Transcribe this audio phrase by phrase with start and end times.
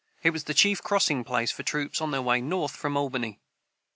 [0.23, 3.39] It was the chief crossing place for troops on their way north from Albany.